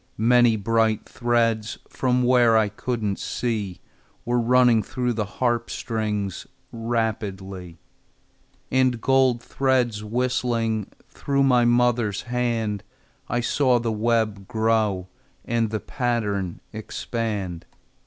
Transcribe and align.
Many 0.17 0.55
bright 0.55 1.07
threads, 1.07 1.77
From 1.87 2.23
where 2.23 2.57
I 2.57 2.69
couldn't 2.69 3.19
see, 3.19 3.81
Were 4.25 4.39
running 4.39 4.81
through 4.81 5.13
the 5.13 5.27
harp 5.37 5.69
strings 5.69 6.47
Rapidly, 6.71 7.77
And 8.71 8.99
gold 8.99 9.43
threads 9.43 10.03
whistling 10.03 10.87
Through 11.07 11.43
my 11.43 11.65
mother's 11.65 12.23
hand. 12.23 12.81
I 13.29 13.41
saw 13.41 13.77
the 13.77 13.91
web 13.91 14.47
grow, 14.47 15.07
And 15.45 15.69
the 15.69 15.79
pattern 15.79 16.61
expand. 16.73 17.67